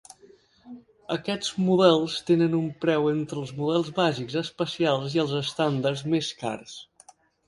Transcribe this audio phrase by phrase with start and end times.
[1.15, 6.75] Aquests models tenen un preu entre els model bàsics especials i els estàndards més cars.